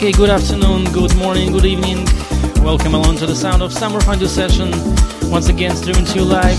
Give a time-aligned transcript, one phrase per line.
[0.00, 2.06] Okay, good afternoon, good morning, good evening.
[2.64, 4.70] Welcome along to the sound of Summer Fondue session.
[5.30, 6.56] Once again, streaming to you live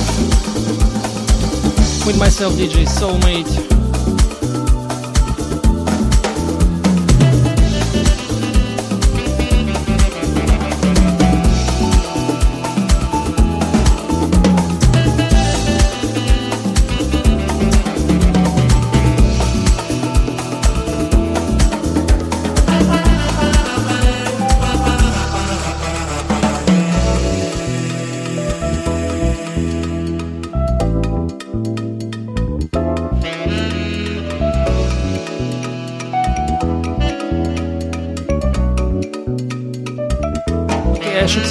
[2.06, 3.70] with myself, DJ Soulmagic.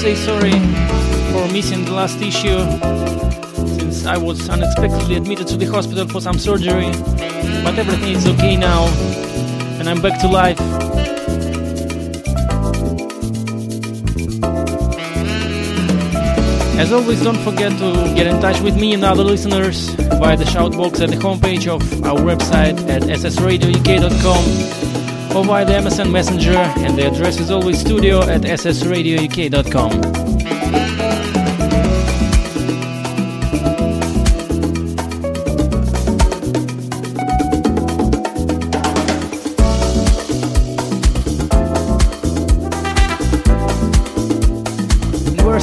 [0.01, 0.53] Say sorry
[1.31, 2.59] for missing the last issue
[3.79, 6.91] since I was unexpectedly admitted to the hospital for some surgery.
[7.63, 8.87] But everything is okay now
[9.79, 10.59] and I'm back to life.
[16.79, 20.45] As always, don't forget to get in touch with me and other listeners via the
[20.45, 24.90] shoutbox at the homepage of our website at ssradiouk.com
[25.35, 30.21] or via the MSN Messenger, and the address is always studio at ssradiouk.com.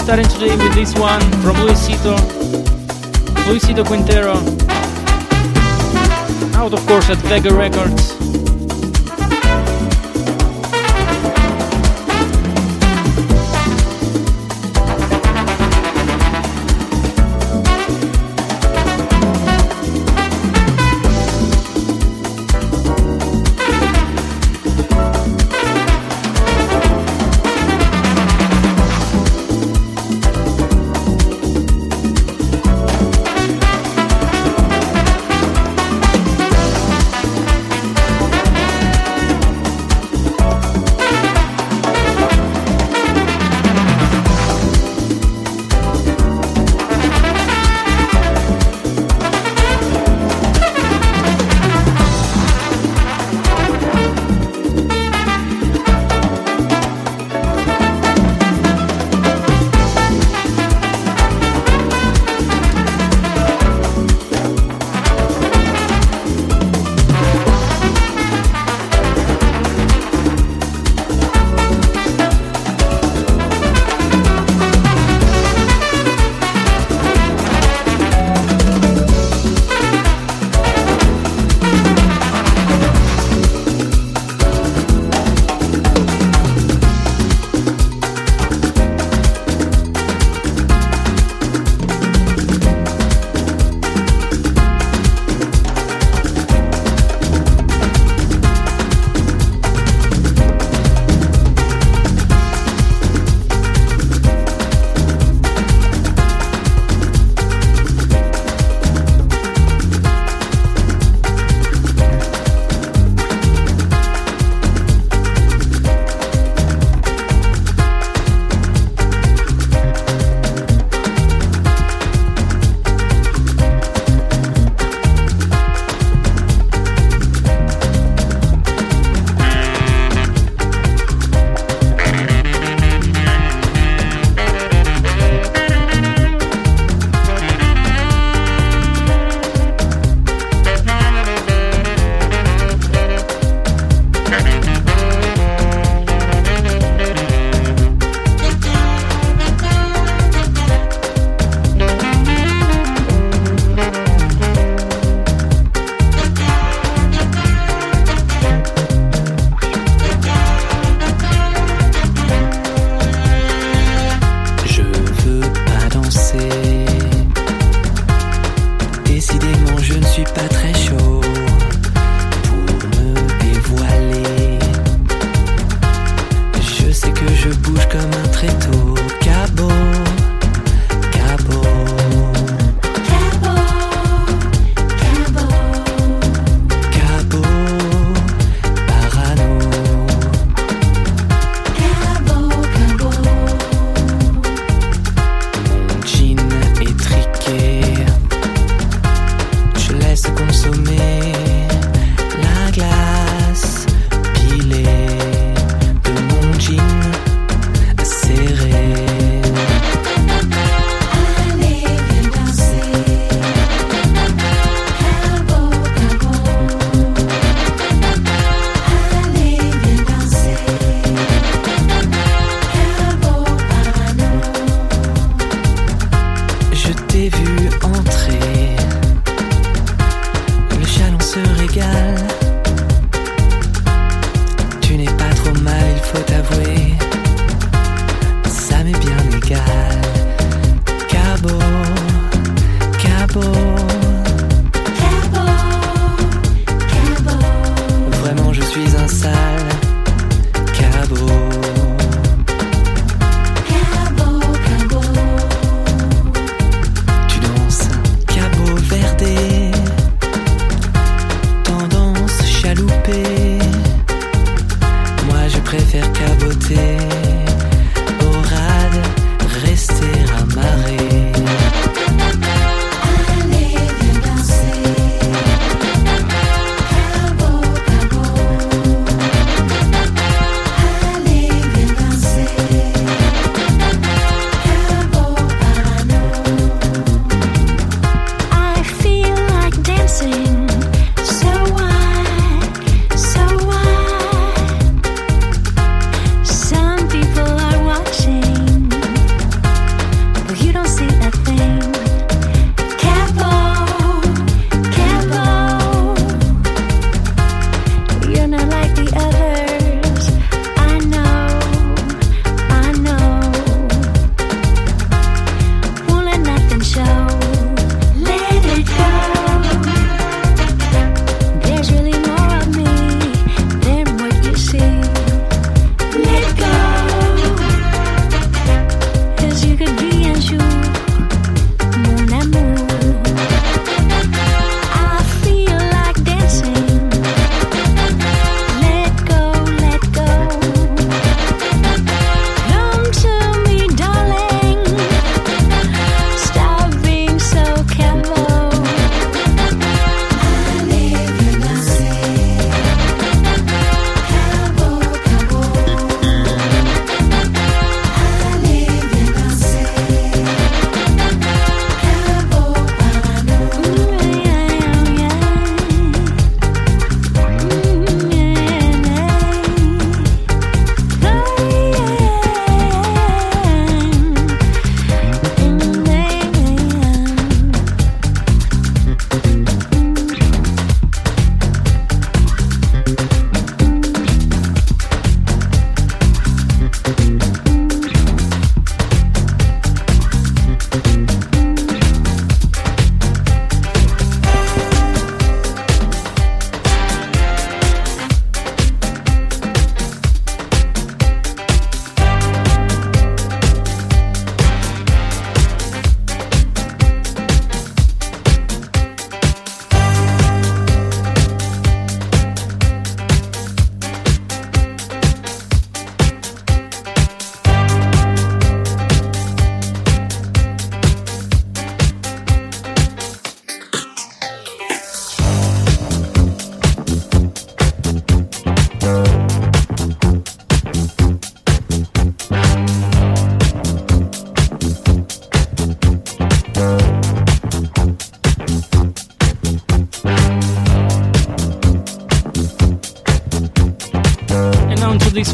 [0.07, 2.15] Starting today with this one from Luisito,
[3.43, 4.35] Luisito Quintero,
[6.55, 8.36] out of course at Vega Records.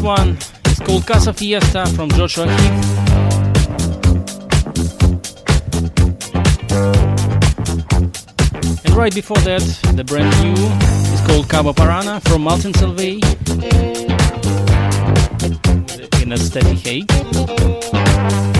[0.04, 3.04] One is called Casa Fiesta from Joshua Heath.
[8.84, 9.62] And right before that,
[9.96, 10.52] the brand new
[11.14, 13.24] is called Cabo Parana from Martin Solveig
[16.22, 18.53] in a steady Hague.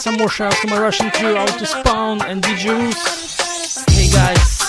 [0.00, 3.84] Shout out to my Russian crew, out to Spawn and DJ Roos.
[3.90, 4.59] Hey guys.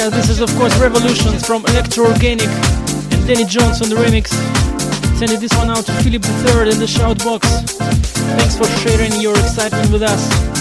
[0.00, 4.28] Revolutions from Electro Organic and Danny Jones on the remix.
[5.18, 7.42] Sending this one out to Philip III in the shoutbox.
[8.38, 10.59] Thanks for sharing your excitement with us.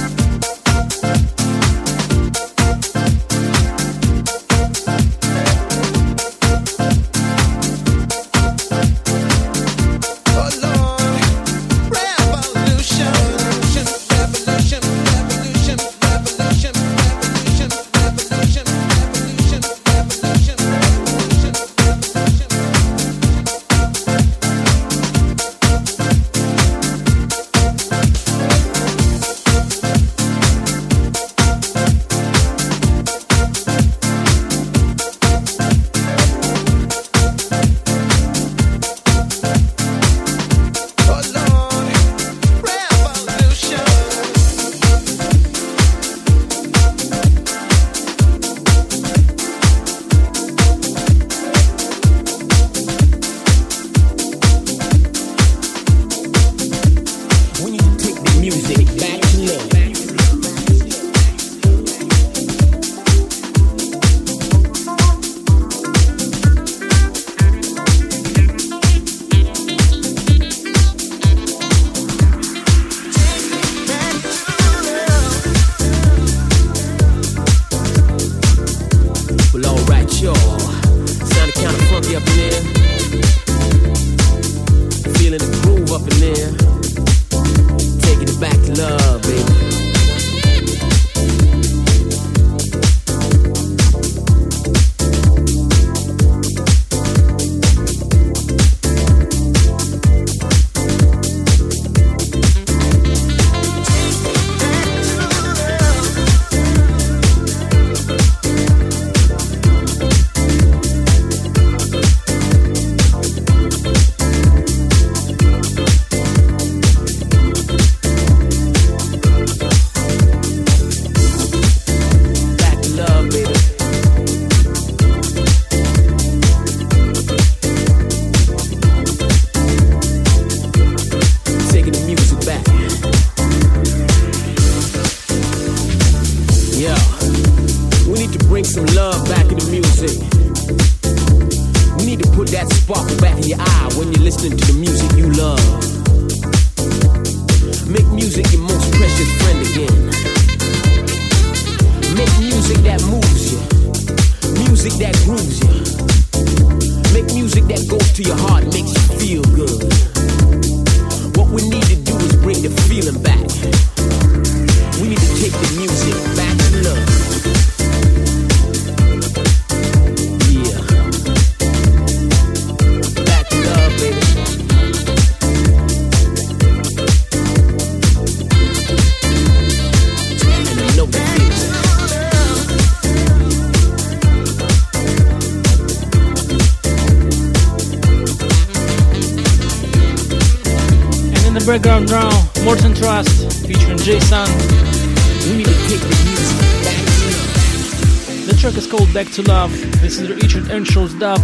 [199.13, 199.71] Back to Love.
[200.01, 201.39] This is Richard Earnshaw's dub.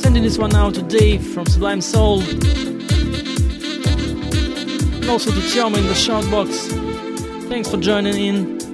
[0.00, 2.22] Sending this one out to Dave from Sublime Soul.
[2.22, 2.38] And
[5.08, 6.66] also to Tioma in the shout box.
[7.48, 8.65] Thanks for joining in.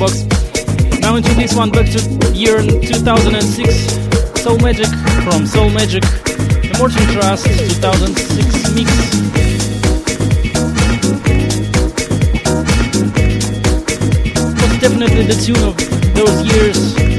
[0.00, 1.00] Shoutbox.
[1.00, 4.42] Now into this one back to year 2006.
[4.42, 4.86] Soul Magic
[5.24, 6.02] from Soulmagic.
[6.62, 8.90] The Morton Trust 2006 mix.
[14.56, 15.76] was definitely the tune of
[16.14, 17.09] those years.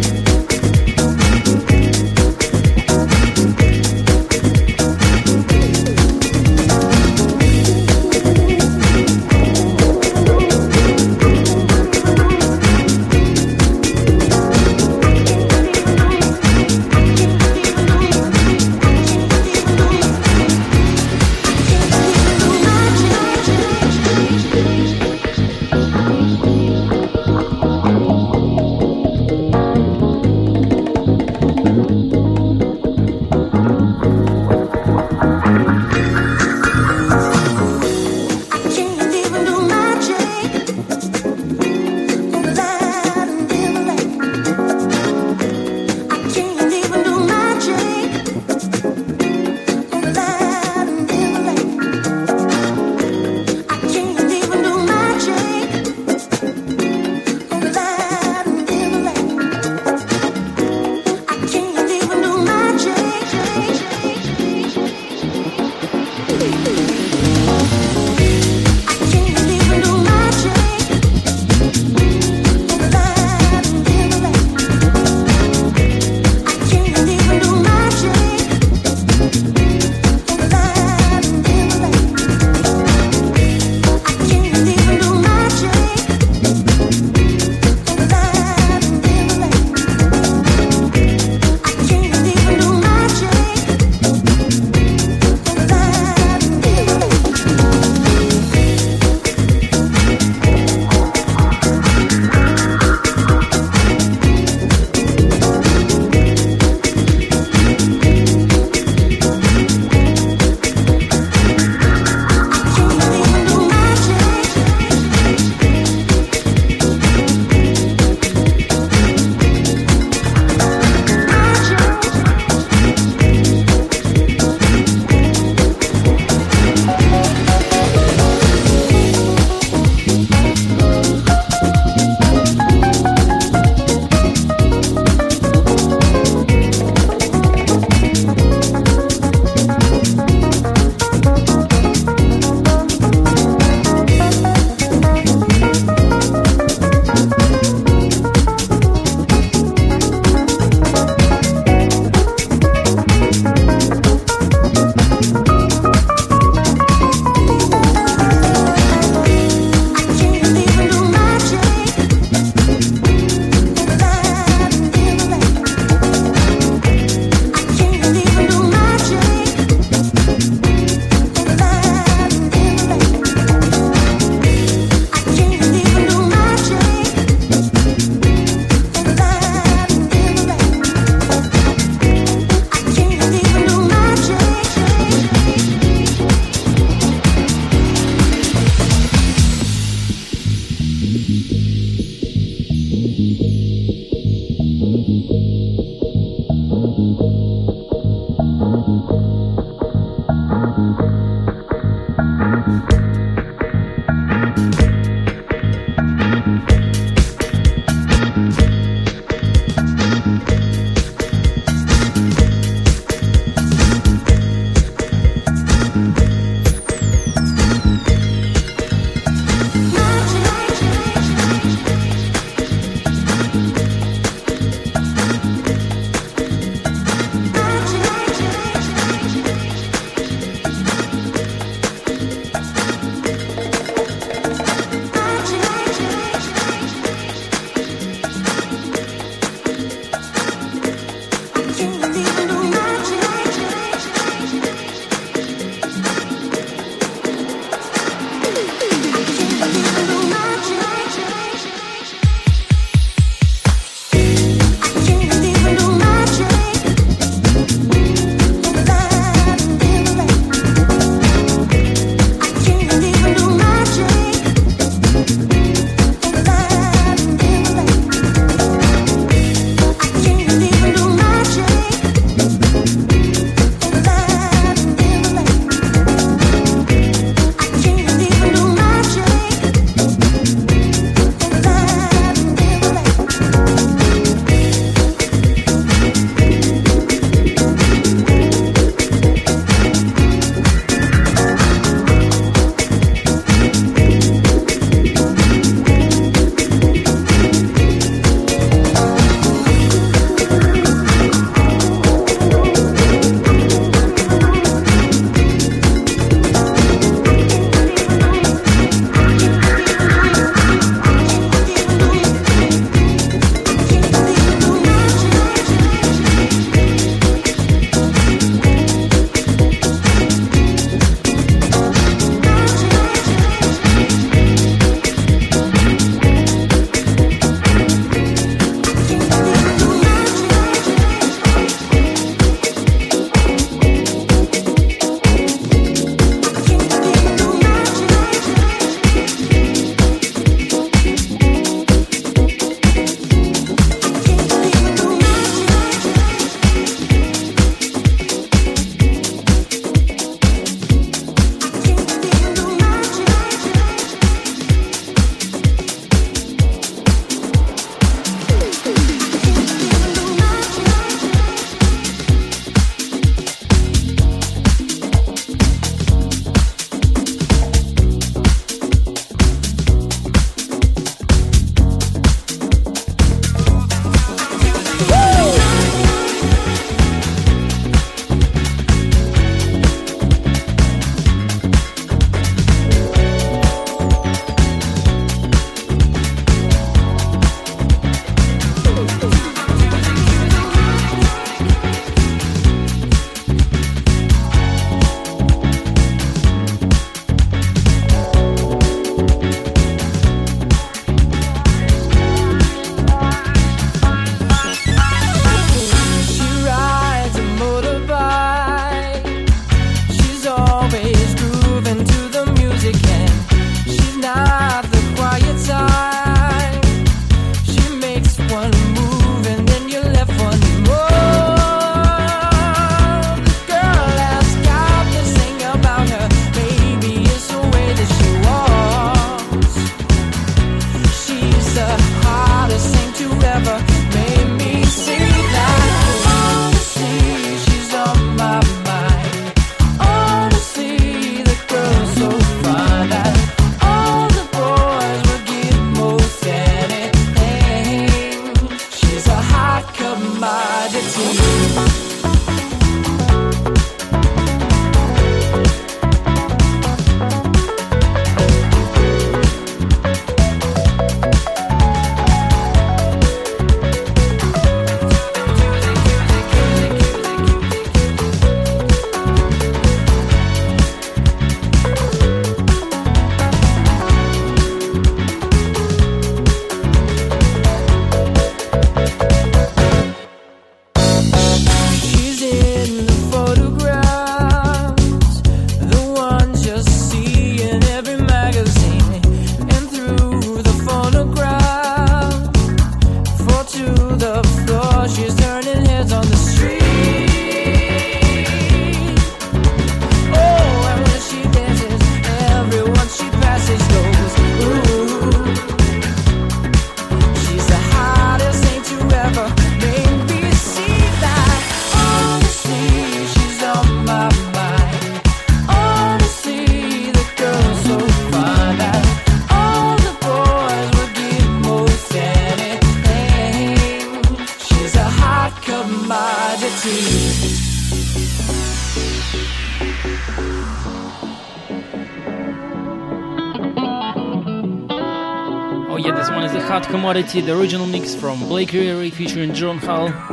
[537.12, 540.31] Commodity, the original mix from Blake Riery featuring John Hull.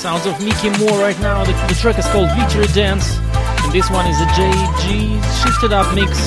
[0.00, 1.44] Sounds of Mickey Moore right now.
[1.44, 3.18] The, the track is called Victory Dance,
[3.62, 6.18] and this one is a JG shifted up mix.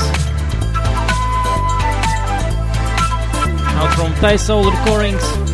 [3.74, 5.53] Out from Thai Soul Recordings.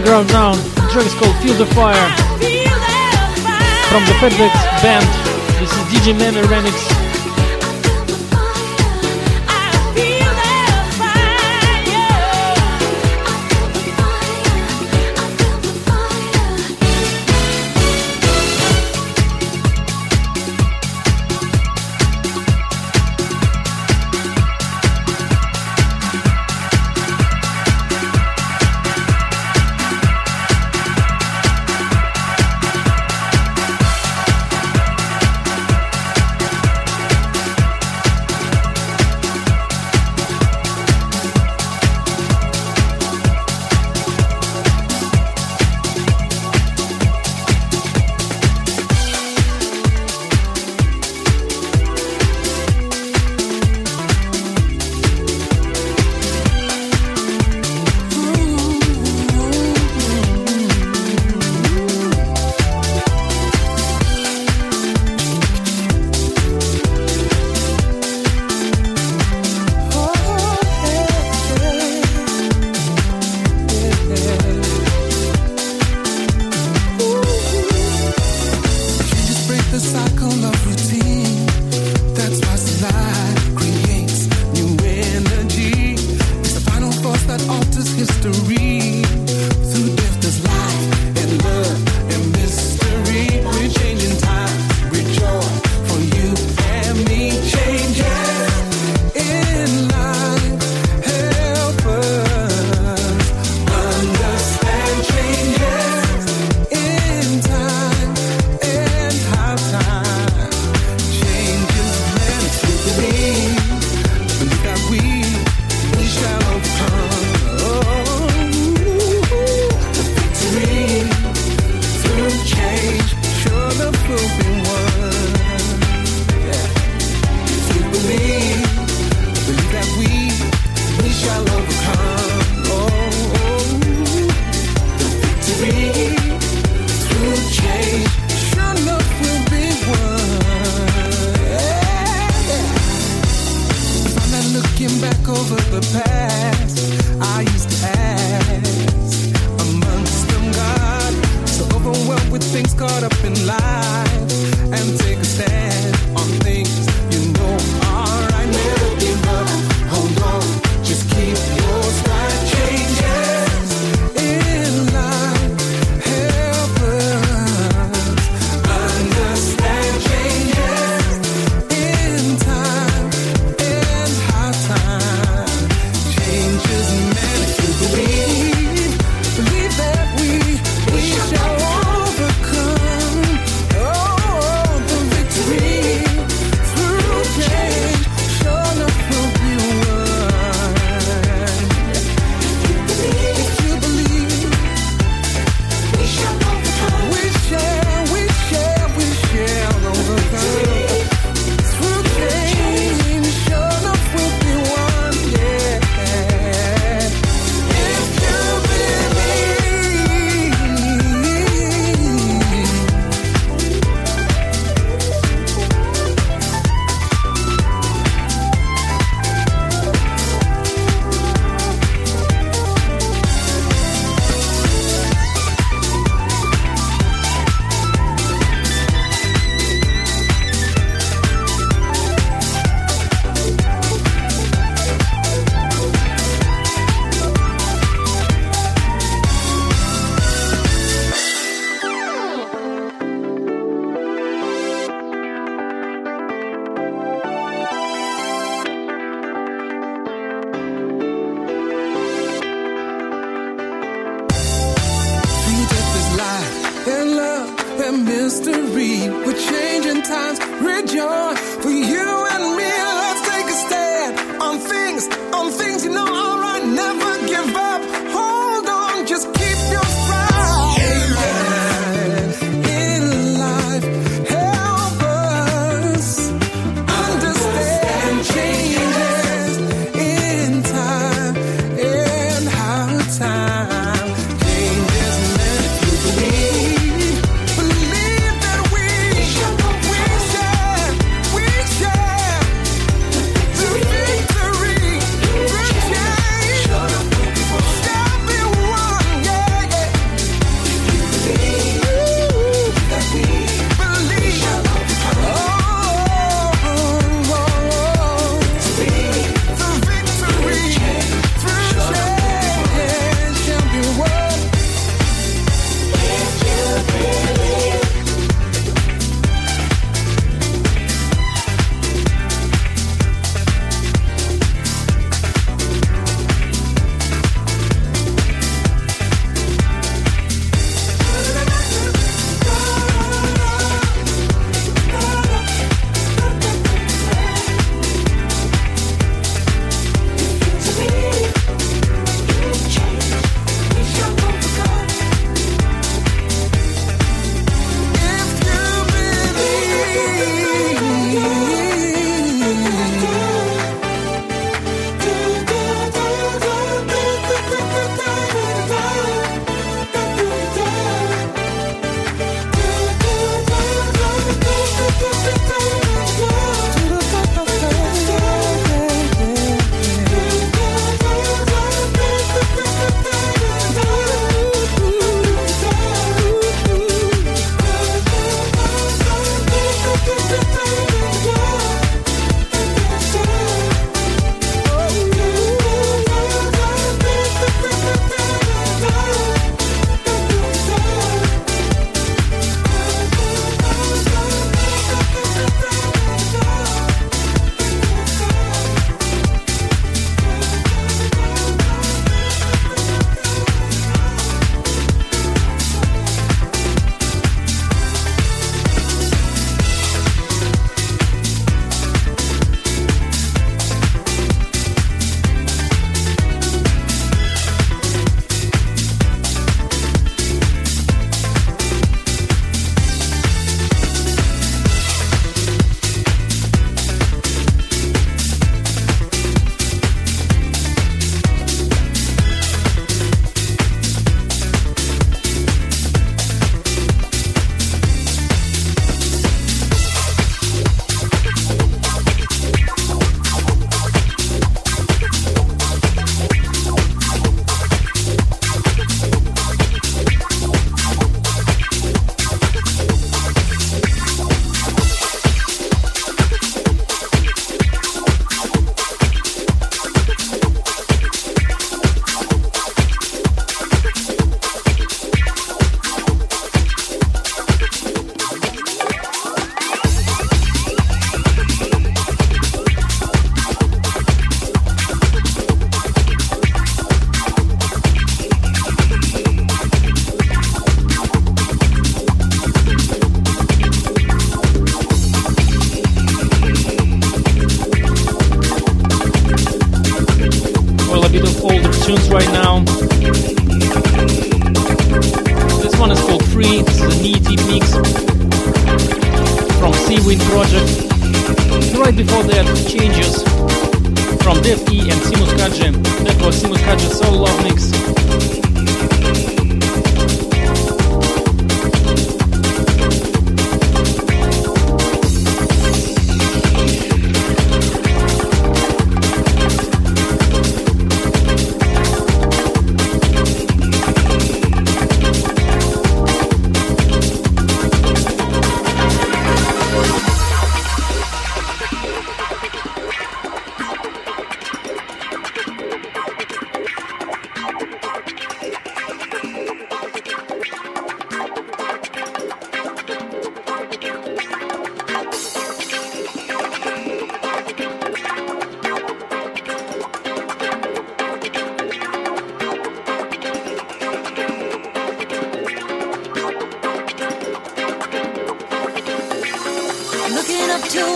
[0.00, 0.54] Background now.
[0.54, 1.94] The track is called Feel the Fire.
[3.90, 5.06] From the Fatback band.
[5.60, 6.99] This is DJ Manor remix.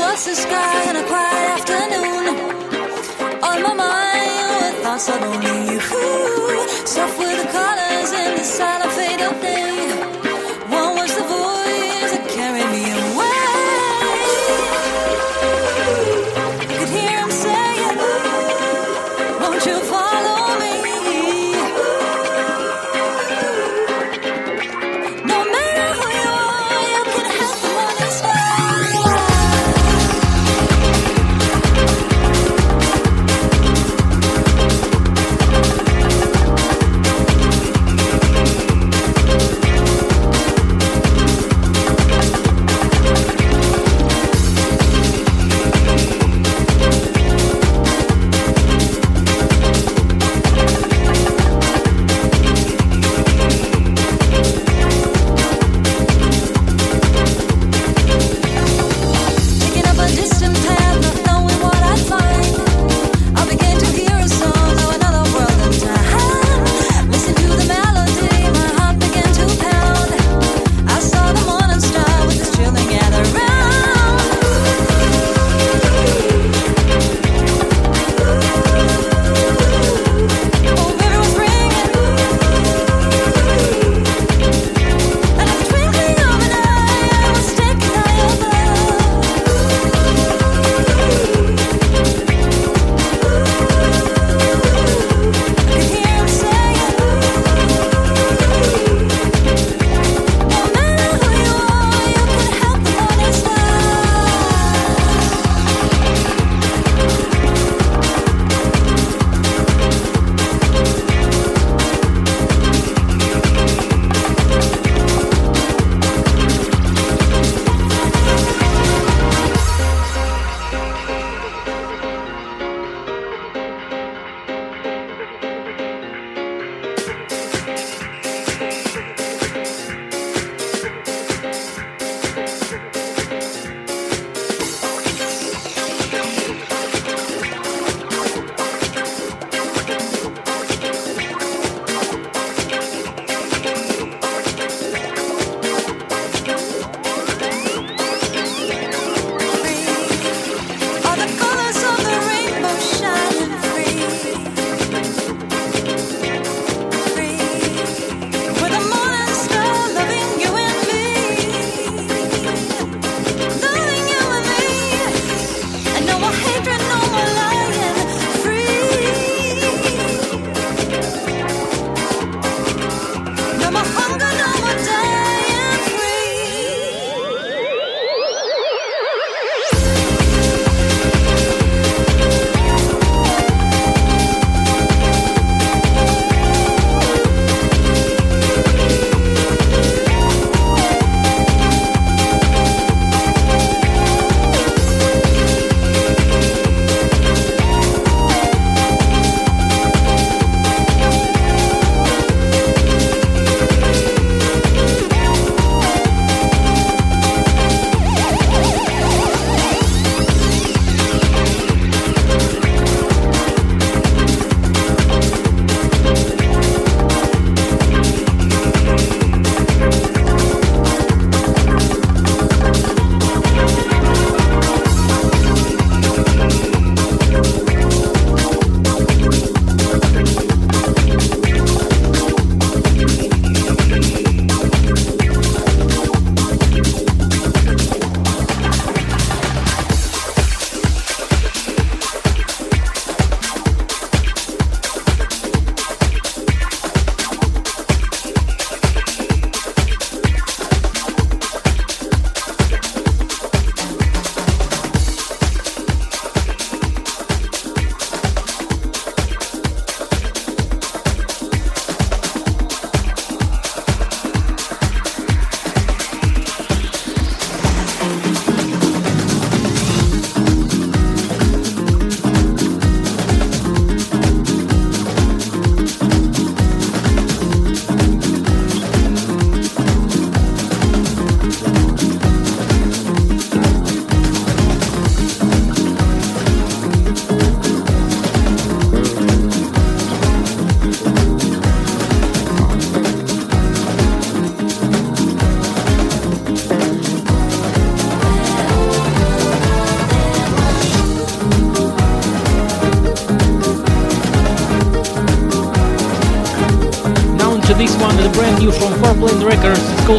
[0.03, 2.25] was the sky on a quiet afternoon.
[3.43, 5.81] On my mind were thoughts of only you.
[6.87, 9.94] Soft with the colors in the silent fade of day.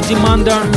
[0.07, 0.74] Records.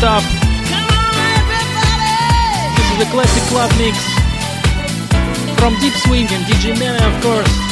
[0.00, 0.06] this
[2.92, 3.98] is a classic club mix
[5.58, 7.67] from Deep Swing and DJ Mania, of course.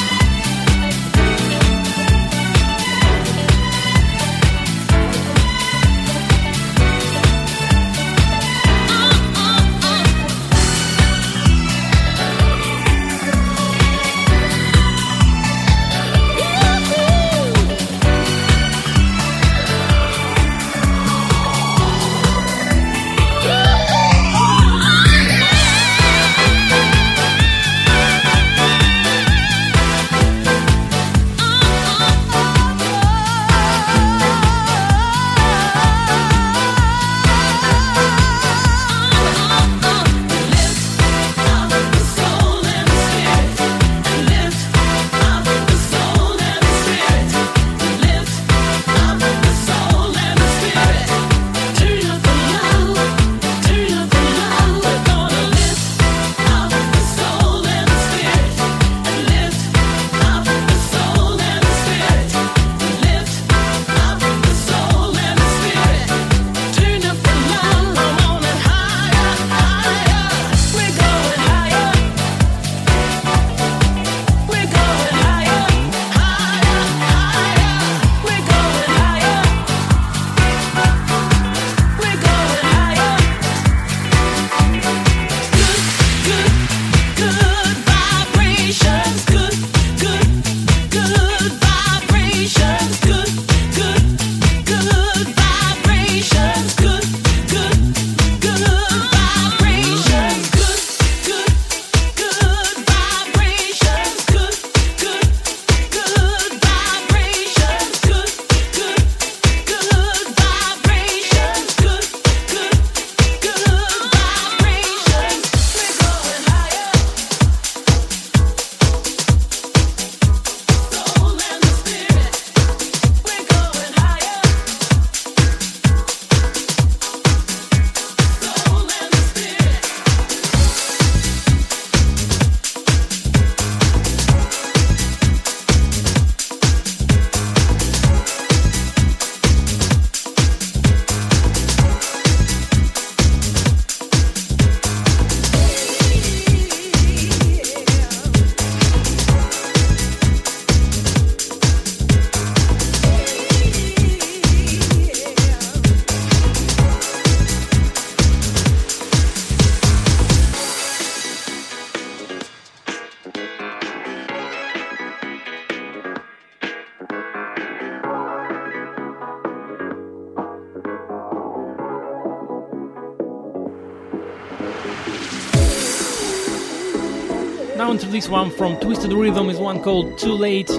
[178.16, 180.70] This one from Twisted Rhythm is one called Too Late.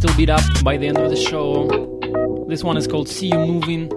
[0.00, 1.66] little bit up by the end of the show.
[2.48, 3.88] This one is called See You Moving.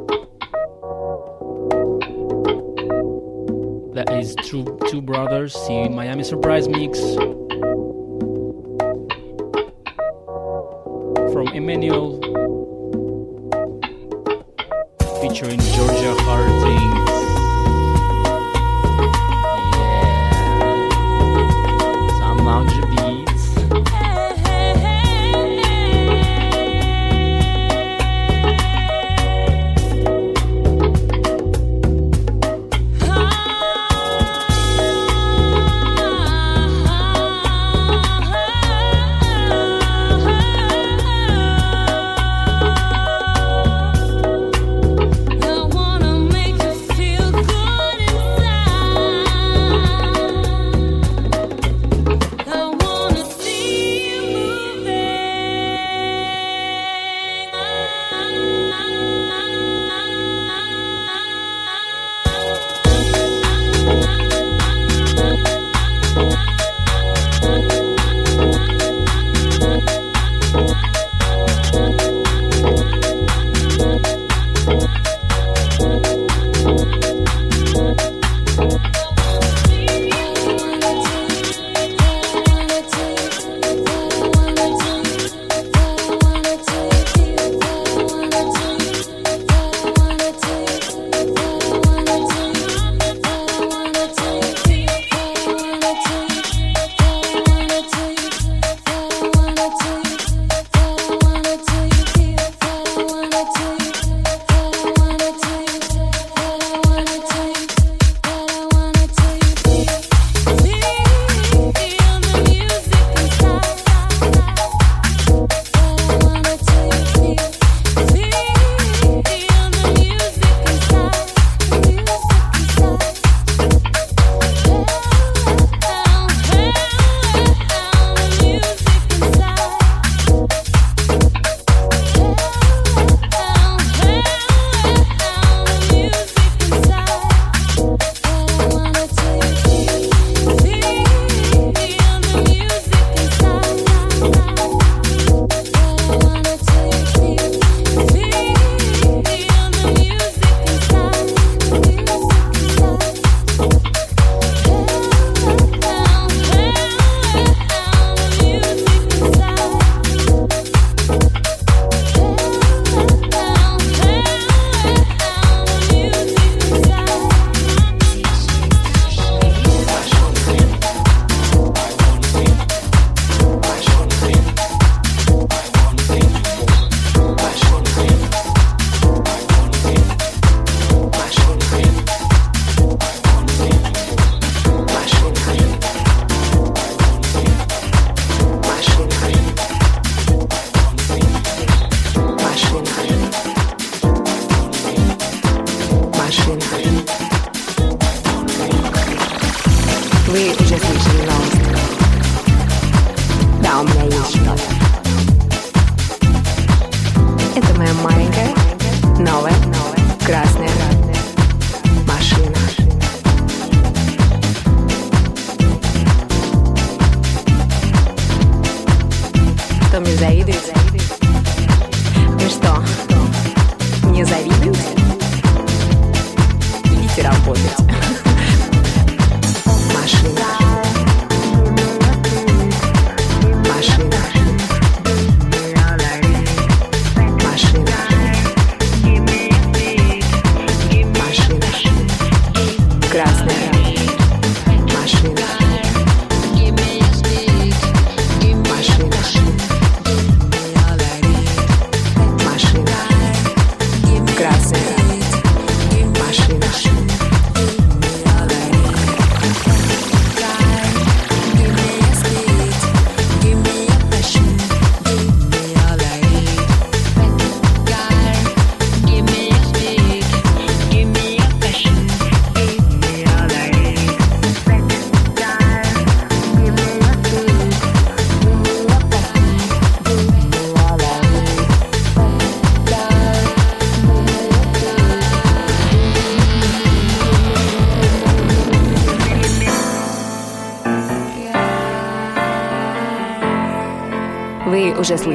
[3.94, 6.99] That is Two, two Brothers, See Miami Surprise Mix.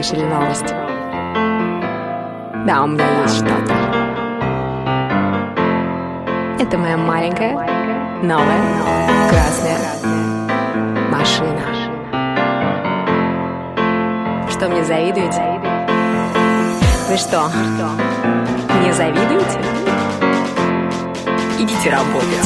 [0.06, 0.72] слышали новость.
[2.66, 3.74] Да, у меня есть что-то.
[6.60, 7.54] Это моя маленькая,
[8.22, 8.60] новая,
[9.28, 9.78] красная
[11.10, 11.60] машина.
[14.48, 15.42] Что, мне завидуете?
[17.08, 17.50] Вы что,
[18.84, 19.60] не завидуете?
[21.58, 22.45] Идите работать.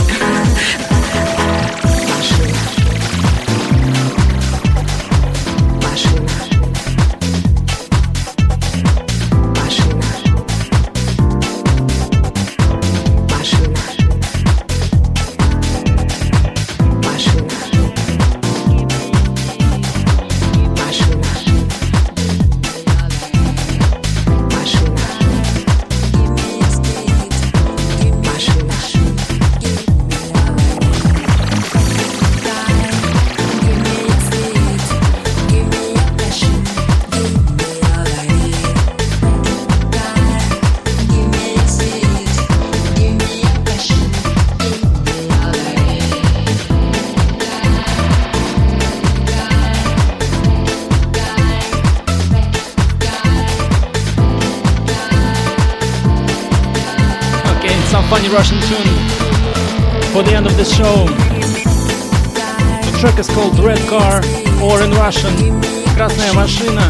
[65.10, 65.60] Russian
[65.96, 66.82] Красная машина.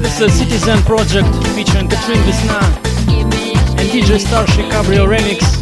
[0.00, 1.26] This is a Citizen project
[1.56, 2.60] featuring Katrin Visna
[3.76, 5.57] and DJ Starship Cabrio remix.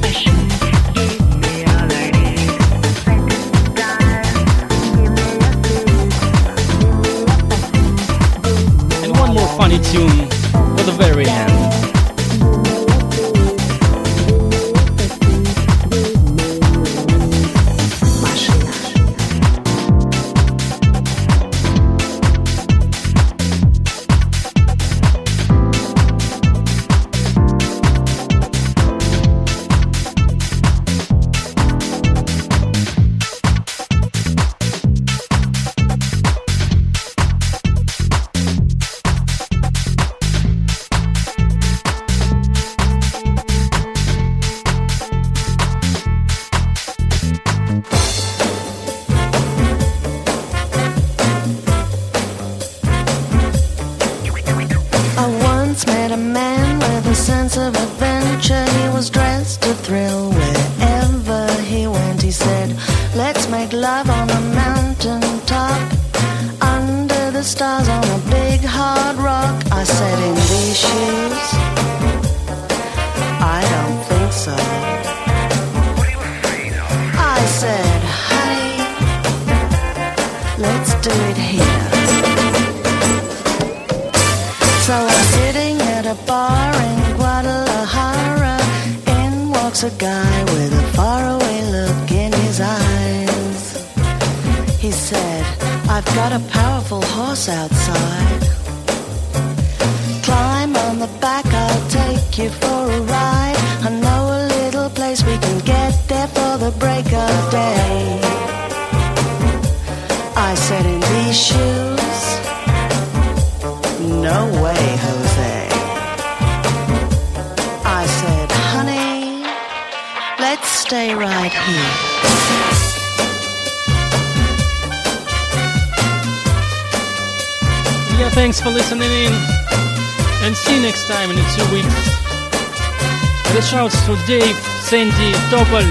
[134.27, 135.85] Dave, Sandy, Topal,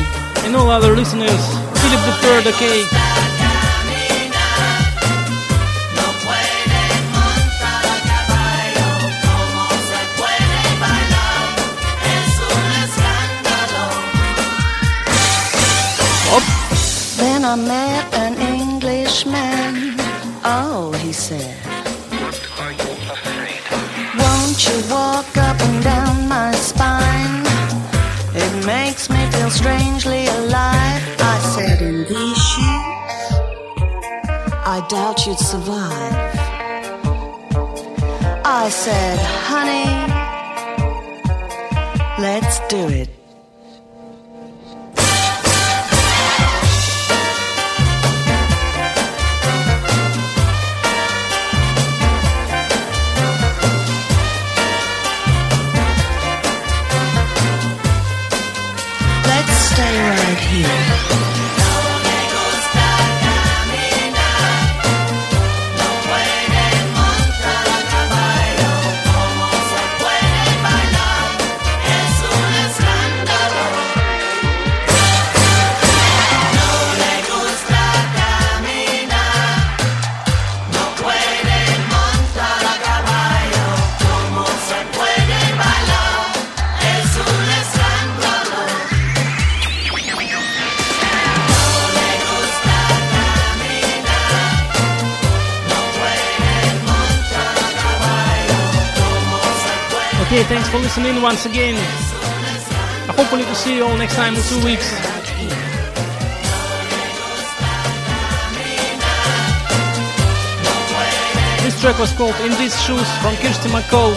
[0.45, 1.43] and all other listeners.
[1.81, 2.85] Philip the Third, okay?
[17.17, 19.95] Then I met an Englishman.
[20.43, 21.55] Oh, he said.
[22.11, 24.19] What are you afraid of?
[24.19, 25.34] Won't you walk
[29.55, 31.01] strangely alive.
[31.33, 33.25] I said, in these shoes,
[34.73, 36.13] I doubt you'd survive.
[38.45, 39.17] I said,
[39.49, 39.87] honey,
[42.21, 43.14] let's do it.
[101.25, 101.73] Once again.
[103.09, 104.87] I hopefully to see you all next time in two weeks.
[111.63, 114.13] This track was called In These Shoes from Kirsty MacColl.